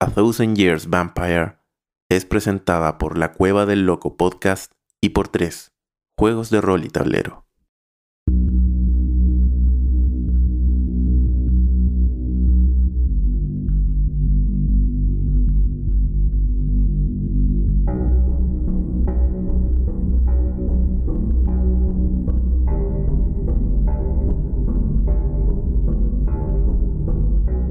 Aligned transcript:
A 0.00 0.06
Thousand 0.06 0.56
Years 0.56 0.88
Vampire 0.88 1.56
es 2.08 2.24
presentada 2.24 2.98
por 2.98 3.18
La 3.18 3.32
Cueva 3.32 3.66
del 3.66 3.84
Loco 3.84 4.16
Podcast 4.16 4.70
y 5.00 5.08
por 5.08 5.26
tres 5.26 5.72
Juegos 6.16 6.50
de 6.50 6.60
Rol 6.60 6.84
y 6.84 6.88
Tablero. 6.88 7.44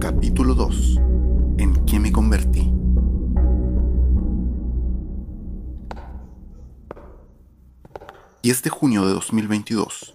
Capítulo 0.02 0.56
2. 0.56 1.07
...10 8.48 8.62
de 8.62 8.70
junio 8.70 9.06
de 9.06 9.12
2022... 9.12 10.14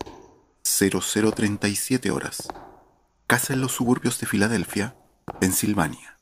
...0037 0.65 2.11
horas... 2.11 2.49
...casa 3.27 3.53
en 3.53 3.61
los 3.61 3.73
suburbios 3.73 4.19
de 4.21 4.27
Filadelfia... 4.27 4.97
...Pensilvania... 5.39 6.17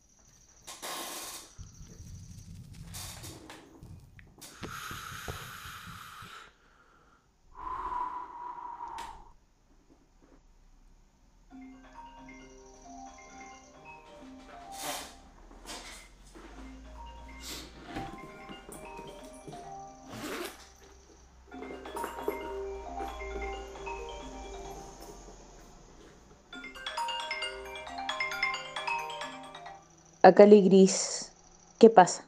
A 30.22 30.34
Cali 30.34 30.60
Gris, 30.60 31.32
¿qué 31.78 31.88
pasa? 31.88 32.26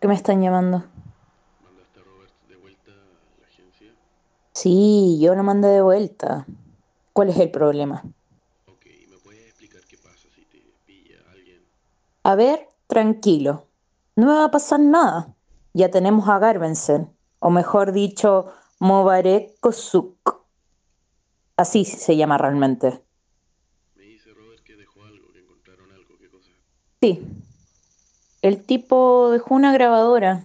¿Qué 0.00 0.06
me 0.06 0.14
están 0.14 0.42
llamando? 0.42 0.84
¿Mandaste 1.64 2.00
a 2.00 2.02
Robert 2.02 2.32
de 2.46 2.56
vuelta 2.56 2.92
a 2.92 3.40
la 3.40 3.46
agencia? 3.46 3.90
Sí, 4.52 5.18
yo 5.18 5.34
lo 5.34 5.42
mandé 5.42 5.68
de 5.68 5.80
vuelta. 5.80 6.46
¿Cuál 7.14 7.30
es 7.30 7.38
el 7.38 7.50
problema? 7.50 8.02
Ok, 8.66 8.84
¿me 9.08 9.16
puedes 9.24 9.46
explicar 9.46 9.80
qué 9.88 9.96
pasa 9.96 10.28
si 10.34 10.44
te 10.44 10.58
pilla 10.84 11.16
alguien? 11.32 11.62
A 12.22 12.34
ver, 12.34 12.68
tranquilo. 12.86 13.66
No 14.14 14.26
me 14.26 14.34
va 14.34 14.44
a 14.44 14.50
pasar 14.50 14.80
nada. 14.80 15.34
Ya 15.72 15.90
tenemos 15.90 16.28
a 16.28 16.38
Garbensen, 16.38 17.16
o 17.38 17.48
mejor 17.48 17.92
dicho, 17.92 18.52
Mobarek 18.78 19.58
Kosuk. 19.60 20.44
Así 21.56 21.86
se 21.86 22.14
llama 22.14 22.36
realmente. 22.36 23.02
Me 23.94 24.02
dice 24.02 24.34
Robert 24.34 24.62
que 24.62 24.76
dejó 24.76 25.02
algo, 25.04 25.32
que 25.32 25.40
encontraron 25.40 25.90
algo, 25.92 26.18
¿qué 26.18 26.28
cosa? 26.28 26.50
Sí. 27.06 27.22
El 28.42 28.64
tipo 28.64 29.30
dejó 29.30 29.54
una 29.54 29.72
grabadora. 29.72 30.44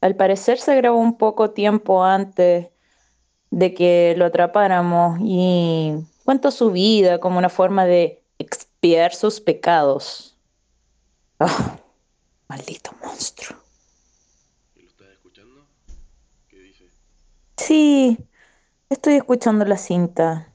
Al 0.00 0.14
parecer 0.14 0.58
se 0.58 0.76
grabó 0.76 0.98
un 0.98 1.18
poco 1.18 1.50
tiempo 1.50 2.04
antes 2.04 2.68
de 3.50 3.74
que 3.74 4.14
lo 4.16 4.26
atrapáramos 4.26 5.18
y 5.20 5.94
cuenta 6.24 6.52
su 6.52 6.70
vida 6.70 7.18
como 7.18 7.38
una 7.38 7.48
forma 7.48 7.84
de 7.84 8.22
expiar 8.38 9.12
sus 9.12 9.40
pecados. 9.40 10.36
Ah, 11.40 11.80
maldito 12.46 12.92
monstruo. 13.02 13.58
¿Y 14.76 14.82
lo 14.82 14.88
estás 14.88 15.08
escuchando? 15.08 15.66
¿Qué 16.48 16.58
dice? 16.58 16.84
Sí, 17.56 18.18
estoy 18.88 19.14
escuchando 19.14 19.64
la 19.64 19.78
cinta. 19.78 20.48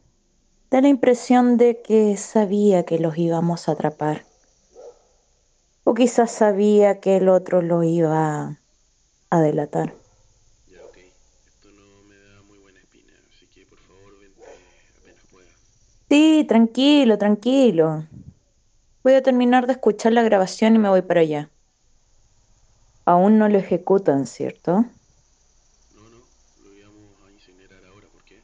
Da 0.71 0.79
la 0.79 0.87
impresión 0.87 1.57
de 1.57 1.81
que 1.81 2.15
sabía 2.15 2.85
que 2.85 2.97
los 2.97 3.17
íbamos 3.17 3.67
a 3.67 3.73
atrapar. 3.73 4.26
O 5.89 5.93
quizás 5.93 6.31
sabía 6.31 6.99
que 6.99 7.15
el 7.15 7.29
otro 7.29 7.61
lo 7.61 7.81
iba 7.81 8.59
a 9.29 9.39
delatar. 9.39 9.95
Ya, 10.69 10.83
ok. 10.83 10.97
Esto 11.47 11.71
no 11.71 12.03
me 12.09 12.17
da 12.17 12.41
muy 12.43 12.59
buena 12.59 12.81
espina, 12.81 13.13
así 13.29 13.47
que 13.47 13.65
por 13.65 13.79
favor 13.79 14.19
vente 14.19 14.41
apenas 14.99 15.23
puedas. 15.31 15.53
Sí, 16.09 16.45
tranquilo, 16.45 17.17
tranquilo. 17.17 18.05
Voy 19.01 19.13
a 19.13 19.23
terminar 19.23 19.65
de 19.65 19.73
escuchar 19.73 20.11
la 20.11 20.23
grabación 20.23 20.75
y 20.75 20.79
me 20.79 20.89
voy 20.89 21.03
para 21.03 21.21
allá. 21.21 21.49
Aún 23.05 23.37
no 23.39 23.47
lo 23.47 23.57
ejecutan, 23.57 24.25
¿cierto? 24.25 24.83
No, 25.95 26.01
no, 26.09 26.19
lo 26.65 26.73
íbamos 26.73 27.15
a 27.25 27.31
incinerar 27.31 27.85
ahora, 27.85 28.07
¿por 28.11 28.25
qué? 28.25 28.43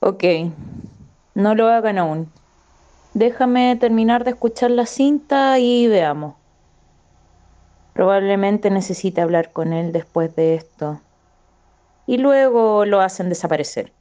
Ok, 0.00 0.24
no 1.36 1.54
lo 1.54 1.68
hagan 1.68 1.98
aún. 1.98 2.32
Déjame 3.18 3.74
terminar 3.74 4.22
de 4.22 4.30
escuchar 4.30 4.70
la 4.70 4.86
cinta 4.86 5.58
y 5.58 5.88
veamos. 5.88 6.36
Probablemente 7.92 8.70
necesite 8.70 9.20
hablar 9.20 9.50
con 9.50 9.72
él 9.72 9.90
después 9.90 10.36
de 10.36 10.54
esto. 10.54 11.00
Y 12.06 12.18
luego 12.18 12.84
lo 12.84 13.00
hacen 13.00 13.28
desaparecer. 13.28 13.92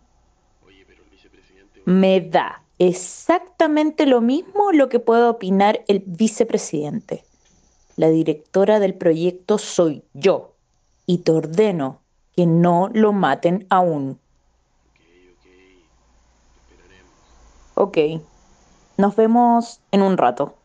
Oye, 0.64 0.86
pero 0.88 1.02
el 1.04 1.10
vicepresidente... 1.10 1.82
Me 1.86 2.22
da 2.22 2.62
exactamente 2.78 4.06
lo 4.06 4.22
mismo 4.22 4.72
lo 4.72 4.88
que 4.88 5.00
pueda 5.00 5.32
opinar 5.32 5.84
el 5.88 6.04
vicepresidente. 6.06 7.24
La 7.96 8.10
directora 8.10 8.80
del 8.80 8.94
proyecto 8.94 9.58
soy 9.58 10.04
yo. 10.14 10.54
Y 11.08 11.18
te 11.24 11.32
ordeno 11.32 12.02
que 12.36 12.46
no 12.46 12.92
lo 12.94 13.14
maten 13.14 13.66
aún. 13.72 14.20
Ok, 14.94 15.00
ok. 15.34 15.48
Esperaremos. 17.74 18.22
Ok. 18.22 18.37
Nos 18.98 19.16
vemos 19.16 19.80
en 19.92 20.02
un 20.02 20.18
rato. 20.18 20.58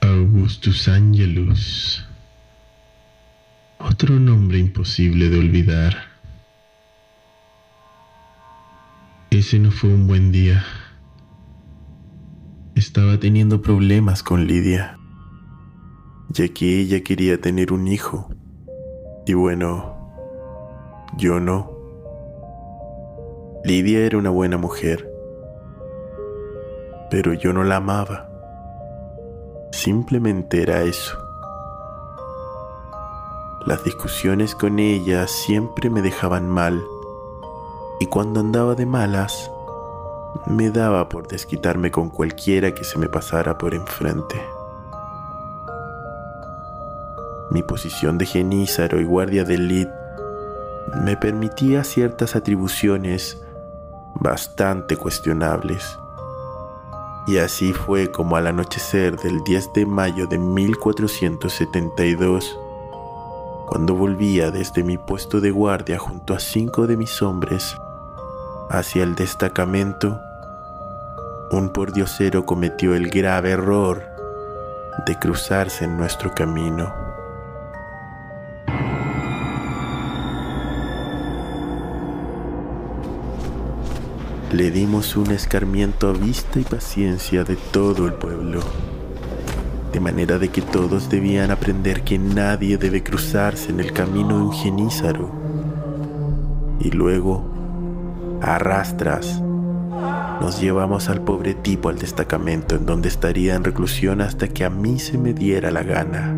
Augustus 0.00 0.88
Angelus. 0.88 2.06
Otro 3.78 4.14
nombre 4.18 4.56
imposible 4.58 5.28
de 5.28 5.38
olvidar. 5.38 5.94
Ese 9.28 9.58
no 9.58 9.70
fue 9.70 9.90
un 9.90 10.06
buen 10.06 10.32
día. 10.32 10.64
Estaba 12.96 13.18
teniendo 13.18 13.60
problemas 13.60 14.22
con 14.22 14.46
Lidia, 14.46 15.00
ya 16.28 16.46
que 16.54 16.78
ella 16.78 17.02
quería 17.02 17.40
tener 17.40 17.72
un 17.72 17.88
hijo. 17.88 18.28
Y 19.26 19.34
bueno, 19.34 19.96
yo 21.16 21.40
no. 21.40 21.72
Lidia 23.64 24.06
era 24.06 24.16
una 24.16 24.30
buena 24.30 24.58
mujer, 24.58 25.12
pero 27.10 27.34
yo 27.34 27.52
no 27.52 27.64
la 27.64 27.78
amaba. 27.78 28.30
Simplemente 29.72 30.62
era 30.62 30.82
eso. 30.82 31.18
Las 33.66 33.82
discusiones 33.82 34.54
con 34.54 34.78
ella 34.78 35.26
siempre 35.26 35.90
me 35.90 36.00
dejaban 36.00 36.48
mal, 36.48 36.80
y 37.98 38.06
cuando 38.06 38.38
andaba 38.38 38.76
de 38.76 38.86
malas, 38.86 39.50
me 40.46 40.70
daba 40.70 41.08
por 41.08 41.26
desquitarme 41.28 41.90
con 41.90 42.10
cualquiera 42.10 42.74
que 42.74 42.84
se 42.84 42.98
me 42.98 43.08
pasara 43.08 43.56
por 43.56 43.74
enfrente. 43.74 44.44
Mi 47.50 47.62
posición 47.62 48.18
de 48.18 48.26
genízaro 48.26 49.00
y 49.00 49.04
guardia 49.04 49.44
de 49.44 49.54
elite 49.54 49.92
me 51.02 51.16
permitía 51.16 51.82
ciertas 51.84 52.36
atribuciones 52.36 53.42
bastante 54.16 54.96
cuestionables. 54.96 55.98
Y 57.26 57.38
así 57.38 57.72
fue 57.72 58.10
como 58.10 58.36
al 58.36 58.46
anochecer 58.46 59.16
del 59.16 59.42
10 59.44 59.72
de 59.72 59.86
mayo 59.86 60.26
de 60.26 60.36
1472, 60.38 62.58
cuando 63.66 63.94
volvía 63.94 64.50
desde 64.50 64.82
mi 64.82 64.98
puesto 64.98 65.40
de 65.40 65.50
guardia 65.50 65.98
junto 65.98 66.34
a 66.34 66.38
cinco 66.38 66.86
de 66.86 66.98
mis 66.98 67.22
hombres 67.22 67.74
hacia 68.70 69.02
el 69.02 69.14
destacamento, 69.14 70.20
un 71.50 71.70
pordiosero 71.70 72.44
cometió 72.46 72.94
el 72.94 73.10
grave 73.10 73.50
error 73.50 74.02
de 75.06 75.18
cruzarse 75.18 75.84
en 75.84 75.96
nuestro 75.96 76.34
camino. 76.34 76.92
Le 84.52 84.70
dimos 84.70 85.16
un 85.16 85.32
escarmiento 85.32 86.08
a 86.08 86.12
vista 86.12 86.60
y 86.60 86.62
paciencia 86.62 87.44
de 87.44 87.56
todo 87.56 88.06
el 88.06 88.14
pueblo. 88.14 88.60
de 89.92 90.00
manera 90.00 90.40
de 90.40 90.48
que 90.48 90.60
todos 90.60 91.08
debían 91.08 91.52
aprender 91.52 92.02
que 92.02 92.18
nadie 92.18 92.78
debe 92.78 93.04
cruzarse 93.04 93.70
en 93.70 93.78
el 93.78 93.92
camino 93.92 94.38
de 94.38 94.44
un 94.46 94.52
genízaro. 94.52 95.30
Y 96.80 96.90
luego, 96.90 97.53
arrastras, 98.44 99.42
nos 100.40 100.60
llevamos 100.60 101.08
al 101.08 101.22
pobre 101.22 101.54
tipo 101.54 101.88
al 101.88 101.98
destacamento 101.98 102.74
en 102.74 102.86
donde 102.86 103.08
estaría 103.08 103.54
en 103.54 103.64
reclusión 103.64 104.20
hasta 104.20 104.48
que 104.48 104.64
a 104.64 104.70
mí 104.70 104.98
se 104.98 105.16
me 105.16 105.32
diera 105.32 105.70
la 105.70 105.82
gana. 105.82 106.34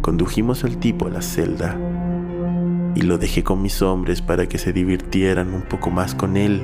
Condujimos 0.00 0.64
al 0.64 0.78
tipo 0.78 1.06
a 1.06 1.10
la 1.10 1.22
celda 1.22 1.76
y 2.94 3.02
lo 3.02 3.18
dejé 3.18 3.44
con 3.44 3.62
mis 3.62 3.82
hombres 3.82 4.22
para 4.22 4.46
que 4.46 4.58
se 4.58 4.72
divirtieran 4.72 5.52
un 5.52 5.62
poco 5.62 5.90
más 5.90 6.14
con 6.14 6.36
él, 6.36 6.62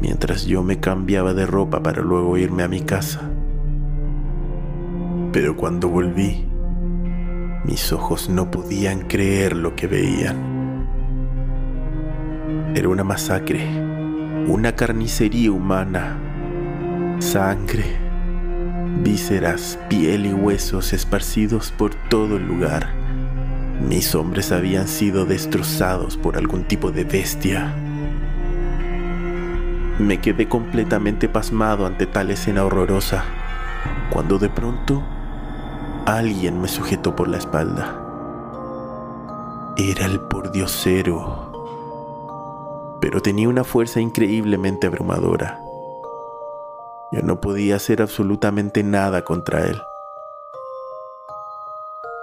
mientras 0.00 0.44
yo 0.44 0.62
me 0.62 0.80
cambiaba 0.80 1.32
de 1.32 1.46
ropa 1.46 1.82
para 1.82 2.02
luego 2.02 2.36
irme 2.36 2.62
a 2.62 2.68
mi 2.68 2.80
casa. 2.80 3.30
Pero 5.32 5.56
cuando 5.56 5.88
volví, 5.88 6.46
mis 7.64 7.92
ojos 7.92 8.28
no 8.28 8.50
podían 8.50 9.02
creer 9.02 9.56
lo 9.56 9.74
que 9.76 9.86
veían. 9.86 10.59
Era 12.72 12.88
una 12.88 13.02
masacre, 13.02 13.66
una 14.46 14.76
carnicería 14.76 15.50
humana, 15.50 16.16
sangre, 17.18 17.96
vísceras, 19.02 19.76
piel 19.88 20.26
y 20.26 20.32
huesos 20.32 20.92
esparcidos 20.92 21.72
por 21.72 21.96
todo 22.08 22.36
el 22.36 22.46
lugar. 22.46 22.90
Mis 23.88 24.14
hombres 24.14 24.52
habían 24.52 24.86
sido 24.86 25.26
destrozados 25.26 26.16
por 26.16 26.36
algún 26.36 26.62
tipo 26.62 26.92
de 26.92 27.02
bestia. 27.02 27.74
Me 29.98 30.20
quedé 30.20 30.46
completamente 30.46 31.28
pasmado 31.28 31.86
ante 31.86 32.06
tal 32.06 32.30
escena 32.30 32.64
horrorosa, 32.64 33.24
cuando 34.10 34.38
de 34.38 34.48
pronto 34.48 35.02
alguien 36.06 36.60
me 36.60 36.68
sujetó 36.68 37.16
por 37.16 37.26
la 37.26 37.38
espalda. 37.38 38.00
Era 39.76 40.06
el 40.06 40.20
pordiosero 40.20 41.49
pero 43.00 43.22
tenía 43.22 43.48
una 43.48 43.64
fuerza 43.64 44.00
increíblemente 44.00 44.86
abrumadora. 44.86 45.60
Yo 47.12 47.22
no 47.22 47.40
podía 47.40 47.76
hacer 47.76 48.02
absolutamente 48.02 48.82
nada 48.82 49.24
contra 49.24 49.66
él. 49.66 49.82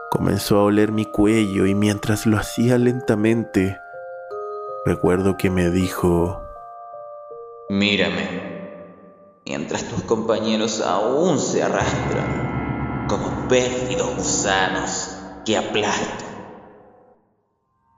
Comenzó 0.10 0.60
a 0.60 0.64
oler 0.64 0.92
mi 0.92 1.06
cuello 1.06 1.66
y 1.66 1.76
mientras 1.76 2.26
lo 2.26 2.38
hacía 2.38 2.78
lentamente, 2.78 3.78
recuerdo 4.86 5.36
que 5.36 5.50
me 5.50 5.70
dijo, 5.70 6.42
Mírame, 7.70 8.96
mientras 9.46 9.84
tus 9.84 10.04
compañeros 10.04 10.80
aún 10.80 11.38
se 11.40 11.62
arrastran 11.62 13.06
como 13.10 13.48
pérfidos 13.50 14.16
gusanos 14.16 15.18
que 15.46 15.58
aplastan. 15.58 16.28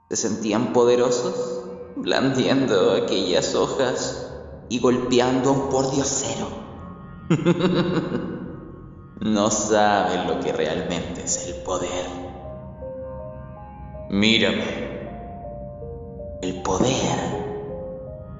¿Se 0.08 0.16
sentían 0.16 0.72
poderosos? 0.72 1.69
Blandiendo 1.96 2.92
aquellas 2.92 3.54
hojas 3.54 4.32
y 4.68 4.78
golpeando 4.78 5.50
a 5.50 5.52
un 5.52 5.68
pordiosero. 5.68 6.48
no 9.20 9.50
saben 9.50 10.26
lo 10.26 10.40
que 10.40 10.52
realmente 10.52 11.22
es 11.24 11.48
el 11.48 11.62
poder. 11.62 12.06
Mírame. 14.10 14.90
El 16.42 16.62
poder 16.62 17.40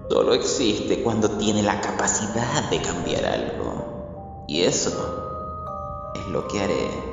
solo 0.09 0.35
existe 0.35 1.03
cuando 1.03 1.31
tiene 1.33 1.63
la 1.63 1.81
capacidad 1.81 2.69
de 2.71 2.81
cambiar 2.81 3.25
algo. 3.25 4.45
Y 4.49 4.63
eso 4.63 4.91
es 6.15 6.27
lo 6.29 6.49
que 6.49 6.61
haré. 6.61 7.10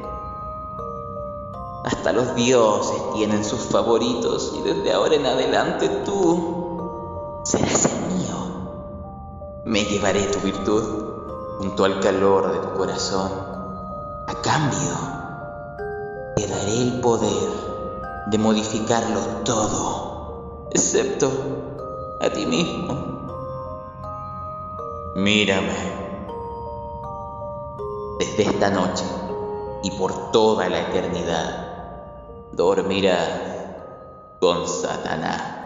Hasta 1.88 2.12
los 2.12 2.36
dioses 2.36 3.02
tienen 3.14 3.46
sus 3.46 3.62
favoritos 3.62 4.54
y 4.58 4.62
desde 4.62 4.92
ahora 4.92 5.16
en 5.16 5.26
adelante 5.26 5.88
tú 6.04 7.40
serás 7.44 7.86
el 7.86 8.14
mío. 8.14 8.36
Me 9.64 9.86
llevaré 9.86 10.24
tu 10.24 10.40
virtud 10.40 10.84
junto 11.60 11.86
al 11.86 12.02
calor 12.02 12.52
de 12.52 12.60
tu 12.60 12.78
corazón. 12.78 13.32
A 14.28 14.34
cambio, 14.42 14.98
te 16.36 16.46
daré 16.48 16.82
el 16.82 17.00
poder 17.00 17.50
de 18.32 18.38
modificarlo 18.38 19.22
todo, 19.46 20.68
excepto 20.72 21.32
a 22.20 22.30
ti 22.30 22.46
mismo. 22.46 22.96
Mírame. 25.16 25.72
Desde 28.20 28.44
esta 28.44 28.72
noche 28.72 29.06
y 29.84 29.92
por 29.92 30.34
toda 30.34 30.68
la 30.68 30.82
eternidad 30.82 31.67
dormirá 32.54 33.18
con 34.40 34.68
Satanás. 34.68 35.58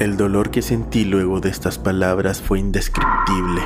El 0.00 0.16
dolor 0.16 0.50
que 0.50 0.62
sentí 0.62 1.04
luego 1.04 1.40
de 1.40 1.50
estas 1.50 1.78
palabras 1.78 2.40
fue 2.40 2.58
indescriptible. 2.58 3.60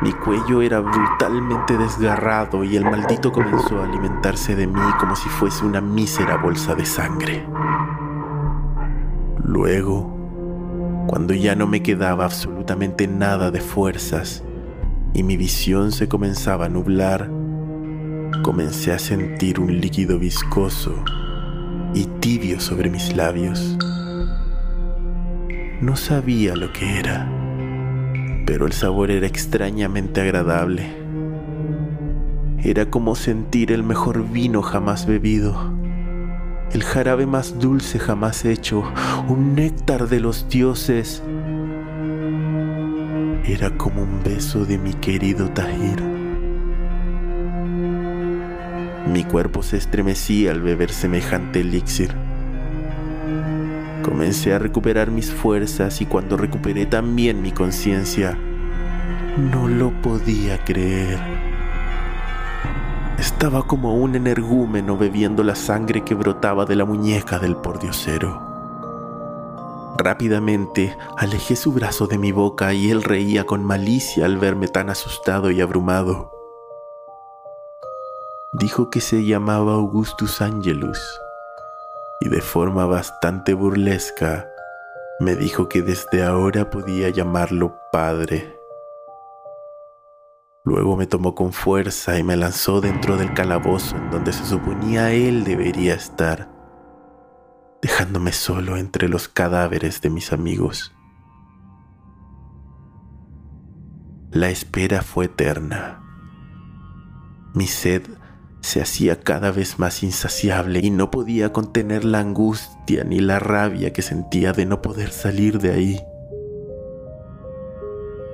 Mi 0.00 0.12
cuello 0.14 0.62
era 0.62 0.80
brutalmente 0.80 1.76
desgarrado 1.76 2.64
y 2.64 2.76
el 2.76 2.84
maldito 2.84 3.30
comenzó 3.30 3.80
a 3.80 3.84
alimentarse 3.84 4.56
de 4.56 4.66
mí 4.66 4.80
como 4.98 5.14
si 5.14 5.28
fuese 5.28 5.64
una 5.64 5.80
mísera 5.80 6.38
bolsa 6.38 6.74
de 6.74 6.86
sangre. 6.86 7.46
Luego, 9.44 11.06
cuando 11.08 11.34
ya 11.34 11.54
no 11.54 11.66
me 11.66 11.82
quedaba 11.82 12.24
absolutamente 12.24 13.06
nada 13.06 13.50
de 13.50 13.60
fuerzas 13.60 14.42
y 15.12 15.22
mi 15.22 15.36
visión 15.36 15.92
se 15.92 16.08
comenzaba 16.08 16.64
a 16.64 16.68
nublar, 16.70 17.30
comencé 18.42 18.92
a 18.92 18.98
sentir 18.98 19.60
un 19.60 19.80
líquido 19.80 20.18
viscoso 20.18 21.04
y 21.94 22.06
tibio 22.20 22.60
sobre 22.60 22.90
mis 22.90 23.16
labios. 23.16 23.78
No 25.80 25.96
sabía 25.96 26.56
lo 26.56 26.72
que 26.72 26.98
era, 26.98 27.30
pero 28.44 28.66
el 28.66 28.72
sabor 28.72 29.12
era 29.12 29.28
extrañamente 29.28 30.20
agradable. 30.20 30.92
Era 32.64 32.90
como 32.90 33.14
sentir 33.14 33.70
el 33.72 33.84
mejor 33.84 34.28
vino 34.28 34.62
jamás 34.62 35.06
bebido, 35.06 35.72
el 36.72 36.82
jarabe 36.82 37.26
más 37.26 37.58
dulce 37.58 37.98
jamás 37.98 38.44
hecho, 38.44 38.82
un 39.28 39.54
néctar 39.54 40.08
de 40.08 40.20
los 40.20 40.48
dioses. 40.48 41.22
Era 43.44 43.76
como 43.76 44.02
un 44.02 44.22
beso 44.24 44.64
de 44.64 44.78
mi 44.78 44.94
querido 44.94 45.48
Tahir. 45.50 46.21
Mi 49.12 49.24
cuerpo 49.24 49.62
se 49.62 49.76
estremecía 49.76 50.52
al 50.52 50.62
beber 50.62 50.90
semejante 50.90 51.60
elixir. 51.60 52.14
Comencé 54.02 54.54
a 54.54 54.58
recuperar 54.58 55.10
mis 55.10 55.30
fuerzas 55.30 56.00
y 56.00 56.06
cuando 56.06 56.38
recuperé 56.38 56.86
también 56.86 57.42
mi 57.42 57.52
conciencia, 57.52 58.38
no 59.36 59.68
lo 59.68 59.90
podía 60.00 60.64
creer. 60.64 61.18
Estaba 63.18 63.66
como 63.66 63.96
un 63.96 64.16
energúmeno 64.16 64.96
bebiendo 64.96 65.44
la 65.44 65.56
sangre 65.56 66.04
que 66.04 66.14
brotaba 66.14 66.64
de 66.64 66.76
la 66.76 66.86
muñeca 66.86 67.38
del 67.38 67.56
pordiosero. 67.56 68.40
Rápidamente 69.98 70.96
alejé 71.18 71.54
su 71.54 71.74
brazo 71.74 72.06
de 72.06 72.16
mi 72.16 72.32
boca 72.32 72.72
y 72.72 72.90
él 72.90 73.02
reía 73.02 73.44
con 73.44 73.62
malicia 73.62 74.24
al 74.24 74.38
verme 74.38 74.68
tan 74.68 74.88
asustado 74.88 75.50
y 75.50 75.60
abrumado 75.60 76.41
dijo 78.52 78.90
que 78.90 79.00
se 79.00 79.24
llamaba 79.24 79.72
Augustus 79.72 80.42
Angelus 80.42 81.00
y 82.20 82.28
de 82.28 82.42
forma 82.42 82.84
bastante 82.84 83.54
burlesca 83.54 84.46
me 85.20 85.36
dijo 85.36 85.68
que 85.68 85.80
desde 85.80 86.22
ahora 86.22 86.68
podía 86.68 87.08
llamarlo 87.08 87.78
padre. 87.90 88.58
Luego 90.64 90.96
me 90.96 91.06
tomó 91.06 91.34
con 91.34 91.52
fuerza 91.52 92.18
y 92.18 92.22
me 92.22 92.36
lanzó 92.36 92.80
dentro 92.80 93.16
del 93.16 93.32
calabozo 93.32 93.96
en 93.96 94.10
donde 94.10 94.32
se 94.32 94.44
suponía 94.44 95.12
él 95.12 95.44
debería 95.44 95.94
estar, 95.94 96.50
dejándome 97.80 98.32
solo 98.32 98.76
entre 98.76 99.08
los 99.08 99.28
cadáveres 99.28 100.02
de 100.02 100.10
mis 100.10 100.32
amigos. 100.32 100.94
La 104.30 104.50
espera 104.50 105.02
fue 105.02 105.24
eterna. 105.24 106.00
Mi 107.54 107.66
sed 107.66 108.21
se 108.62 108.80
hacía 108.80 109.18
cada 109.18 109.50
vez 109.50 109.78
más 109.80 110.02
insaciable 110.04 110.80
y 110.82 110.90
no 110.90 111.10
podía 111.10 111.52
contener 111.52 112.04
la 112.04 112.20
angustia 112.20 113.02
ni 113.04 113.18
la 113.18 113.40
rabia 113.40 113.92
que 113.92 114.02
sentía 114.02 114.52
de 114.52 114.66
no 114.66 114.80
poder 114.80 115.10
salir 115.10 115.58
de 115.58 115.72
ahí. 115.72 116.00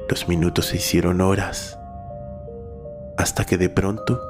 Los 0.09 0.29
minutos 0.29 0.67
se 0.67 0.77
hicieron 0.77 1.23
horas, 1.23 1.79
hasta 3.17 3.45
que 3.45 3.57
de 3.57 3.71
pronto 3.71 4.21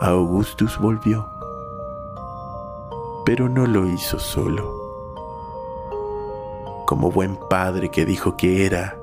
Augustus 0.00 0.78
volvió, 0.78 1.28
pero 3.24 3.48
no 3.48 3.66
lo 3.66 3.86
hizo 3.86 4.18
solo. 4.18 4.80
como 6.86 7.10
buen 7.10 7.38
padre 7.48 7.90
que 7.90 8.04
dijo 8.04 8.36
que 8.36 8.66
era, 8.66 8.98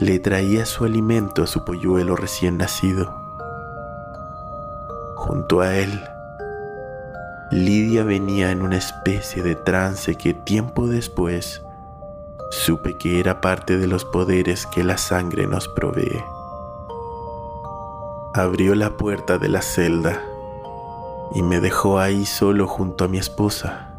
le 0.00 0.18
traía 0.18 0.66
su 0.66 0.84
alimento 0.84 1.44
a 1.44 1.46
su 1.46 1.64
polluelo 1.64 2.16
recién 2.16 2.56
nacido. 2.56 3.19
Junto 5.30 5.60
a 5.60 5.76
él, 5.76 6.02
Lidia 7.52 8.02
venía 8.02 8.50
en 8.50 8.62
una 8.62 8.76
especie 8.76 9.44
de 9.44 9.54
trance 9.54 10.16
que 10.16 10.34
tiempo 10.34 10.88
después 10.88 11.62
supe 12.50 12.98
que 12.98 13.20
era 13.20 13.40
parte 13.40 13.78
de 13.78 13.86
los 13.86 14.04
poderes 14.04 14.66
que 14.66 14.82
la 14.82 14.98
sangre 14.98 15.46
nos 15.46 15.68
provee. 15.68 16.20
Abrió 18.34 18.74
la 18.74 18.96
puerta 18.96 19.38
de 19.38 19.48
la 19.48 19.62
celda 19.62 20.20
y 21.32 21.44
me 21.44 21.60
dejó 21.60 22.00
ahí 22.00 22.26
solo 22.26 22.66
junto 22.66 23.04
a 23.04 23.08
mi 23.08 23.18
esposa. 23.18 23.94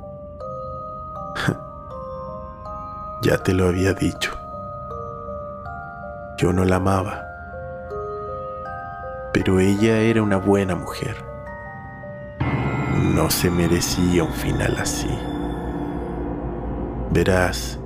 ya 3.21 3.37
te 3.37 3.53
lo 3.53 3.69
había 3.69 3.93
dicho. 3.93 4.37
Yo 6.37 6.51
no 6.51 6.65
la 6.65 6.75
amaba, 6.75 7.23
pero 9.33 9.59
ella 9.59 9.99
era 9.99 10.21
una 10.21 10.37
buena 10.37 10.75
mujer. 10.75 11.15
No 13.15 13.29
se 13.29 13.49
merecía 13.49 14.23
un 14.23 14.33
final 14.33 14.77
así. 14.79 15.09
Verás, 17.11 17.79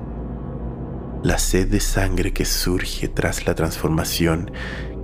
la 1.24 1.40
sed 1.40 1.68
de 1.70 1.80
sangre 1.80 2.32
que 2.34 2.46
surge 2.46 3.08
tras 3.08 3.48
la 3.48 3.56
transformación 3.56 4.52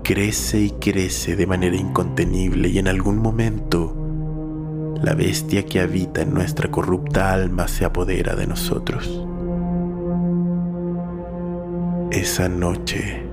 crece 0.03 0.59
y 0.59 0.71
crece 0.71 1.35
de 1.35 1.47
manera 1.47 1.75
incontenible 1.75 2.69
y 2.69 2.77
en 2.77 2.87
algún 2.87 3.17
momento 3.17 3.95
la 5.01 5.15
bestia 5.15 5.65
que 5.65 5.79
habita 5.79 6.21
en 6.21 6.33
nuestra 6.33 6.69
corrupta 6.69 7.33
alma 7.33 7.67
se 7.67 7.85
apodera 7.85 8.35
de 8.35 8.45
nosotros. 8.45 9.25
Esa 12.11 12.47
noche, 12.49 13.25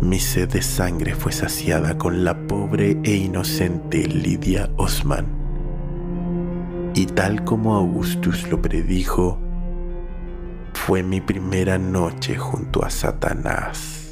mi 0.00 0.18
sed 0.18 0.48
de 0.48 0.62
sangre 0.62 1.14
fue 1.14 1.30
saciada 1.30 1.98
con 1.98 2.24
la 2.24 2.46
pobre 2.46 2.98
e 3.02 3.14
inocente 3.14 4.06
Lidia 4.06 4.70
Osman. 4.76 5.26
Y 6.94 7.06
tal 7.06 7.44
como 7.44 7.76
Augustus 7.76 8.48
lo 8.50 8.62
predijo, 8.62 9.38
fue 10.72 11.02
mi 11.02 11.20
primera 11.20 11.76
noche 11.76 12.36
junto 12.36 12.82
a 12.82 12.90
Satanás. 12.90 14.09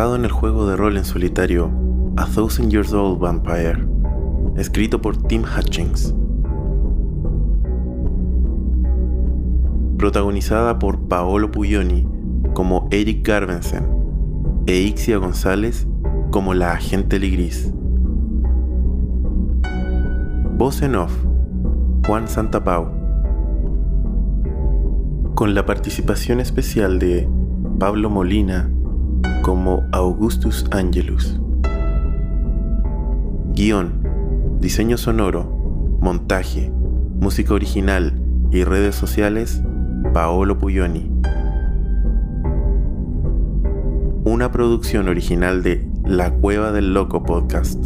En 0.00 0.24
el 0.24 0.32
juego 0.32 0.66
de 0.66 0.76
rol 0.76 0.96
en 0.96 1.04
solitario 1.04 1.70
A 2.16 2.24
Thousand 2.24 2.70
Years 2.70 2.94
Old 2.94 3.18
Vampire, 3.18 3.86
escrito 4.56 5.02
por 5.02 5.14
Tim 5.14 5.42
Hutchings. 5.42 6.14
Protagonizada 9.98 10.78
por 10.78 11.00
Paolo 11.00 11.50
Puglioni 11.50 12.08
como 12.54 12.88
Eric 12.90 13.28
Garbensen 13.28 13.86
e 14.66 14.80
Ixia 14.80 15.18
González 15.18 15.86
como 16.30 16.54
la 16.54 16.72
agente 16.72 17.18
Ligris. 17.18 17.70
Voz 20.56 20.80
en 20.80 20.96
off, 20.96 21.12
Juan 22.06 22.26
Santapau. 22.26 22.88
Con 25.34 25.54
la 25.54 25.66
participación 25.66 26.40
especial 26.40 26.98
de 26.98 27.28
Pablo 27.78 28.08
Molina, 28.08 28.70
como 29.42 29.86
Augustus 29.92 30.64
Angelus. 30.70 31.38
Guión, 33.54 34.58
diseño 34.60 34.96
sonoro, 34.96 35.44
montaje, 36.00 36.70
música 37.20 37.54
original 37.54 38.20
y 38.50 38.64
redes 38.64 38.94
sociales, 38.94 39.62
Paolo 40.12 40.58
Puglioni. 40.58 41.10
Una 44.24 44.50
producción 44.52 45.08
original 45.08 45.62
de 45.62 45.88
La 46.04 46.30
Cueva 46.30 46.72
del 46.72 46.92
Loco 46.92 47.22
Podcast. 47.22 47.84